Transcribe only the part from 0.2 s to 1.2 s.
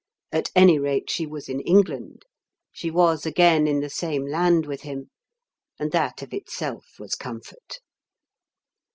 At any rate,